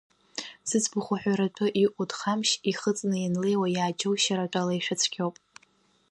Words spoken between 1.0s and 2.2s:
уҳәаратәы иҟоу